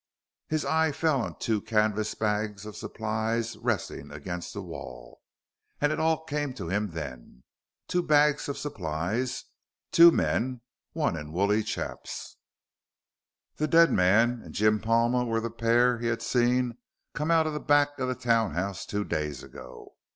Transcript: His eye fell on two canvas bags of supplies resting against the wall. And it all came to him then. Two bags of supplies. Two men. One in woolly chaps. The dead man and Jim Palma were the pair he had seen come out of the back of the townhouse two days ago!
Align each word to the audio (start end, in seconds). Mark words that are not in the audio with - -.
His 0.47 0.65
eye 0.65 0.91
fell 0.91 1.21
on 1.21 1.37
two 1.37 1.61
canvas 1.61 2.15
bags 2.15 2.65
of 2.65 2.75
supplies 2.75 3.55
resting 3.57 4.09
against 4.11 4.51
the 4.51 4.63
wall. 4.63 5.21
And 5.79 5.91
it 5.91 5.99
all 5.99 6.23
came 6.23 6.55
to 6.55 6.69
him 6.69 6.89
then. 6.89 7.43
Two 7.87 8.01
bags 8.01 8.49
of 8.49 8.57
supplies. 8.57 9.43
Two 9.91 10.09
men. 10.09 10.61
One 10.93 11.15
in 11.15 11.31
woolly 11.33 11.61
chaps. 11.61 12.37
The 13.57 13.67
dead 13.67 13.91
man 13.91 14.41
and 14.43 14.55
Jim 14.55 14.79
Palma 14.79 15.23
were 15.23 15.39
the 15.39 15.51
pair 15.51 15.99
he 15.99 16.07
had 16.07 16.23
seen 16.23 16.79
come 17.13 17.29
out 17.29 17.45
of 17.45 17.53
the 17.53 17.59
back 17.59 17.99
of 17.99 18.07
the 18.07 18.15
townhouse 18.15 18.87
two 18.87 19.03
days 19.05 19.43
ago! 19.43 19.93